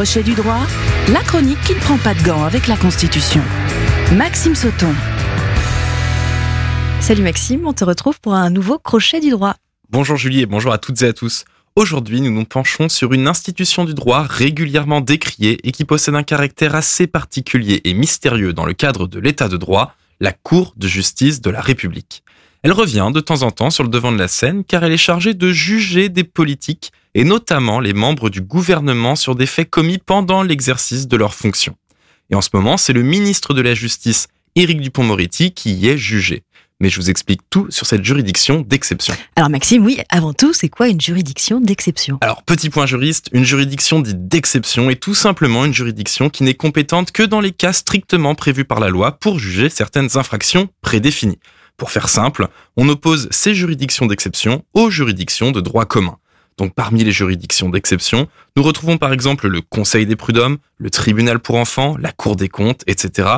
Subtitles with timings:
[0.00, 0.66] Crochet du droit,
[1.12, 3.42] la chronique qui ne prend pas de gants avec la Constitution.
[4.16, 4.94] Maxime Sauton.
[7.02, 9.56] Salut Maxime, on te retrouve pour un nouveau Crochet du droit.
[9.90, 11.44] Bonjour Julie et bonjour à toutes et à tous.
[11.76, 16.22] Aujourd'hui, nous nous penchons sur une institution du droit régulièrement décriée et qui possède un
[16.22, 20.88] caractère assez particulier et mystérieux dans le cadre de l'état de droit, la Cour de
[20.88, 22.24] justice de la République.
[22.62, 24.98] Elle revient de temps en temps sur le devant de la scène car elle est
[24.98, 29.96] chargée de juger des politiques et notamment les membres du gouvernement sur des faits commis
[29.96, 31.74] pendant l'exercice de leurs fonctions.
[32.28, 35.96] Et en ce moment, c'est le ministre de la Justice, Éric Dupont-Moretti, qui y est
[35.96, 36.42] jugé.
[36.80, 39.14] Mais je vous explique tout sur cette juridiction d'exception.
[39.36, 42.18] Alors Maxime, oui, avant tout, c'est quoi une juridiction d'exception?
[42.20, 46.54] Alors, petit point juriste, une juridiction dite d'exception est tout simplement une juridiction qui n'est
[46.54, 51.38] compétente que dans les cas strictement prévus par la loi pour juger certaines infractions prédéfinies.
[51.80, 56.18] Pour faire simple, on oppose ces juridictions d'exception aux juridictions de droit commun.
[56.58, 61.38] Donc parmi les juridictions d'exception, nous retrouvons par exemple le Conseil des prud'hommes, le Tribunal
[61.38, 63.28] pour enfants, la Cour des comptes, etc.,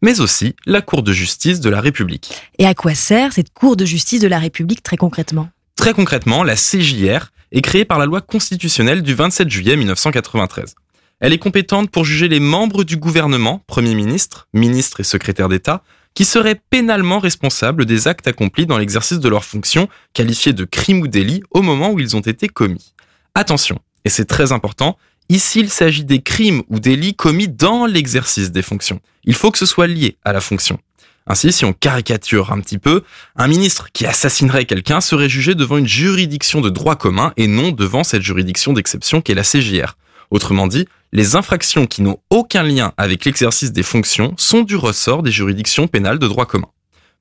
[0.00, 2.32] mais aussi la Cour de justice de la République.
[2.58, 5.50] Et à quoi sert cette Cour de justice de la République très concrètement?
[5.76, 10.74] Très concrètement, la CJR est créée par la loi constitutionnelle du 27 juillet 1993.
[11.20, 15.82] Elle est compétente pour juger les membres du gouvernement, Premier ministre, ministre et secrétaire d'État,
[16.14, 21.00] qui seraient pénalement responsables des actes accomplis dans l'exercice de leurs fonctions, qualifiés de crimes
[21.00, 22.94] ou délits au moment où ils ont été commis.
[23.34, 28.50] Attention, et c'est très important, ici il s'agit des crimes ou délits commis dans l'exercice
[28.50, 29.00] des fonctions.
[29.24, 30.78] Il faut que ce soit lié à la fonction.
[31.26, 33.04] Ainsi, si on caricature un petit peu,
[33.36, 37.70] un ministre qui assassinerait quelqu'un serait jugé devant une juridiction de droit commun et non
[37.70, 39.96] devant cette juridiction d'exception qu'est la CJR.
[40.30, 45.22] Autrement dit, les infractions qui n'ont aucun lien avec l'exercice des fonctions sont du ressort
[45.22, 46.68] des juridictions pénales de droit commun.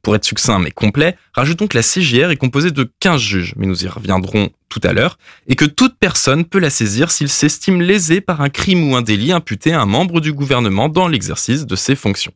[0.02, 3.66] Pour être succinct mais complet, rajoutons que la CJR est composée de 15 juges, mais
[3.66, 7.82] nous y reviendrons tout à l'heure, et que toute personne peut la saisir s'il s'estime
[7.82, 11.66] lésé par un crime ou un délit imputé à un membre du gouvernement dans l'exercice
[11.66, 12.32] de ses fonctions.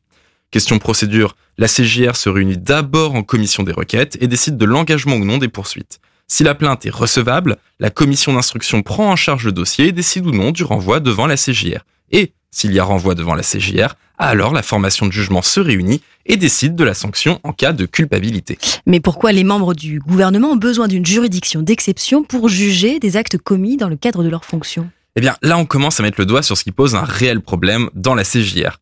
[0.51, 5.15] Question procédure, la CJR se réunit d'abord en commission des requêtes et décide de l'engagement
[5.15, 5.99] ou non des poursuites.
[6.33, 10.25] Si la plainte est recevable, la commission d'instruction prend en charge le dossier et décide
[10.25, 11.85] ou non du renvoi devant la CJR.
[12.11, 16.01] Et s'il y a renvoi devant la CJR, alors la formation de jugement se réunit
[16.25, 18.57] et décide de la sanction en cas de culpabilité.
[18.87, 23.37] Mais pourquoi les membres du gouvernement ont besoin d'une juridiction d'exception pour juger des actes
[23.37, 24.89] commis dans le cadre de leurs fonctions?
[25.15, 27.41] Eh bien, là on commence à mettre le doigt sur ce qui pose un réel
[27.41, 28.79] problème dans la CJR.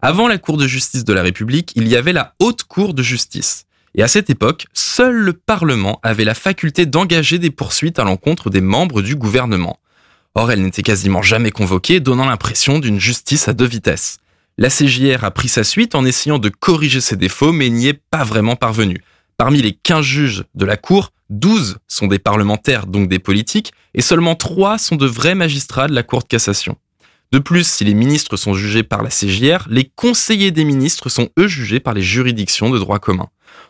[0.00, 3.02] Avant la Cour de justice de la République, il y avait la Haute Cour de
[3.02, 3.66] justice.
[3.96, 8.50] Et à cette époque, seul le Parlement avait la faculté d'engager des poursuites à l'encontre
[8.50, 9.78] des membres du gouvernement.
[10.34, 14.18] Or, elle n'était quasiment jamais convoquée, donnant l'impression d'une justice à deux vitesses.
[14.58, 18.00] La CJR a pris sa suite en essayant de corriger ses défauts, mais n'y est
[18.10, 19.02] pas vraiment parvenue.
[19.36, 24.02] Parmi les 15 juges de la Cour, 12 sont des parlementaires, donc des politiques, et
[24.02, 26.76] seulement 3 sont de vrais magistrats de la Cour de cassation.
[27.32, 31.30] De plus, si les ministres sont jugés par la CJR, les conseillers des ministres sont
[31.38, 33.28] eux jugés par les juridictions de droit commun.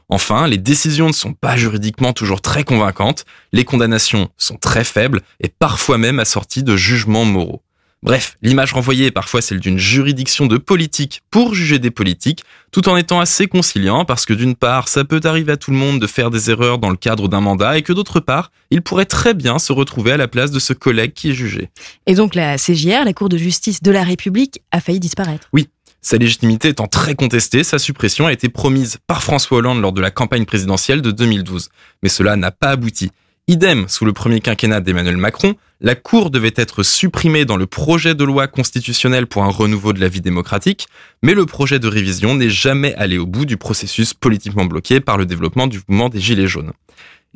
[0.08, 5.22] Enfin, les décisions ne sont pas juridiquement toujours très convaincantes, les condamnations sont très faibles
[5.40, 7.62] et parfois même assorties de jugements moraux.
[8.04, 12.86] Bref, l'image renvoyée est parfois celle d'une juridiction de politique pour juger des politiques, tout
[12.90, 16.00] en étant assez conciliant parce que d'une part, ça peut arriver à tout le monde
[16.00, 19.06] de faire des erreurs dans le cadre d'un mandat et que d'autre part, il pourrait
[19.06, 21.70] très bien se retrouver à la place de ce collègue qui est jugé.
[22.04, 25.48] Et donc la CJR, la Cour de justice de la République, a failli disparaître.
[25.54, 25.70] Oui,
[26.04, 30.02] sa légitimité étant très contestée, sa suppression a été promise par François Hollande lors de
[30.02, 31.70] la campagne présidentielle de 2012.
[32.02, 33.10] Mais cela n'a pas abouti.
[33.48, 38.14] Idem sous le premier quinquennat d'Emmanuel Macron, la Cour devait être supprimée dans le projet
[38.14, 40.88] de loi constitutionnel pour un renouveau de la vie démocratique,
[41.22, 45.16] mais le projet de révision n'est jamais allé au bout du processus politiquement bloqué par
[45.16, 46.72] le développement du mouvement des Gilets jaunes.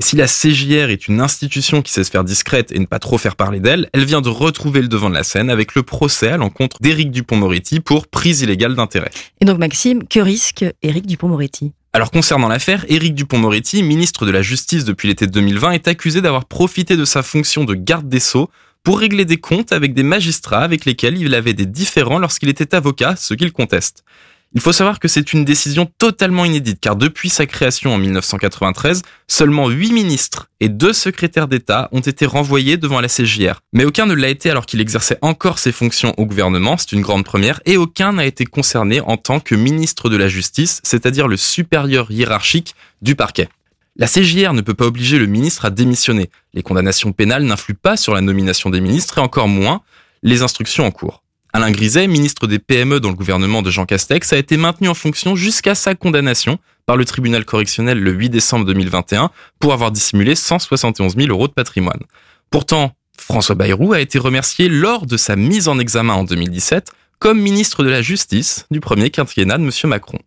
[0.00, 3.00] Et si la CJR est une institution qui sait se faire discrète et ne pas
[3.00, 5.82] trop faire parler d'elle, elle vient de retrouver le devant de la scène avec le
[5.82, 9.10] procès à l'encontre d'Éric Dupont-Moretti pour prise illégale d'intérêt.
[9.41, 14.42] Et donc Maxime, que risque Éric Dupont-Moretti alors concernant l'affaire, Éric Dupont-Moretti, ministre de la
[14.42, 18.50] Justice depuis l'été 2020, est accusé d'avoir profité de sa fonction de garde des sceaux
[18.84, 22.75] pour régler des comptes avec des magistrats avec lesquels il avait des différends lorsqu'il était
[22.75, 24.05] avocat, ce qu'il conteste.
[24.55, 29.03] Il faut savoir que c'est une décision totalement inédite car depuis sa création en 1993,
[29.27, 33.61] seulement 8 ministres et 2 secrétaires d'État ont été renvoyés devant la CJR.
[33.75, 37.03] Mais aucun ne l'a été alors qu'il exerçait encore ses fonctions au gouvernement, c'est une
[37.03, 41.29] grande première, et aucun n'a été concerné en tant que ministre de la Justice, c'est-à-dire
[41.29, 43.50] le supérieur hiérarchique du parquet.
[43.97, 46.31] La CJR ne peut pas obliger le ministre à démissionner.
[46.55, 49.83] Les condamnations pénales n'influent pas sur la nomination des ministres et encore moins
[50.23, 51.23] les instructions en cours.
[51.55, 54.95] Alain Griset, ministre des PME dans le gouvernement de Jean Castex, a été maintenu en
[54.95, 60.35] fonction jusqu'à sa condamnation par le tribunal correctionnel le 8 décembre 2021 pour avoir dissimulé
[60.35, 62.00] 171 000 euros de patrimoine.
[62.50, 67.41] Pourtant, François Bayrou a été remercié lors de sa mise en examen en 2017 comme
[67.41, 69.71] ministre de la Justice du premier quinquennat de M.
[69.85, 70.19] Macron.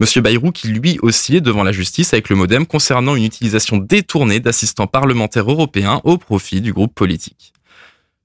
[0.00, 0.22] M.
[0.22, 4.38] Bayrou qui lui aussi est devant la justice avec le modem concernant une utilisation détournée
[4.38, 7.52] d'assistants parlementaires européens au profit du groupe politique.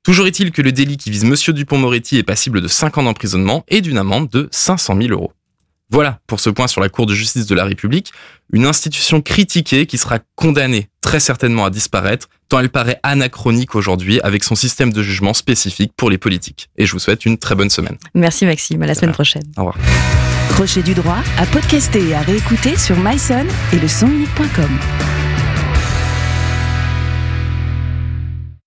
[0.04, 1.36] Toujours est-il que le délit qui vise M.
[1.54, 5.32] Dupont-Moretti est passible de 5 ans d'emprisonnement et d'une amende de 500 000 euros.
[5.90, 8.12] Voilà pour ce point sur la Cour de justice de la République,
[8.52, 14.20] une institution critiquée qui sera condamnée très certainement à disparaître, tant elle paraît anachronique aujourd'hui
[14.22, 16.70] avec son système de jugement spécifique pour les politiques.
[16.78, 17.98] Et je vous souhaite une très bonne semaine.
[18.14, 19.44] Merci Maxime, à la semaine prochaine.
[19.56, 19.78] Au revoir.
[20.50, 23.88] Crochet du droit à podcaster et à réécouter sur myson et le.